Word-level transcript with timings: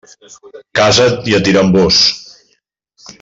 Casa't, 0.79 1.19
i 1.33 1.37
et 1.41 1.45
diran 1.49 1.71
vós. 1.79 2.01